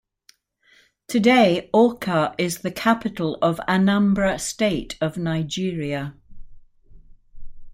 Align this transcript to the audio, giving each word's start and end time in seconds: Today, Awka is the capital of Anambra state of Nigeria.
Today, 1.07 1.69
Awka 1.75 2.33
is 2.39 2.61
the 2.63 2.71
capital 2.71 3.35
of 3.39 3.59
Anambra 3.67 4.39
state 4.39 4.97
of 4.99 5.15
Nigeria. 5.15 6.15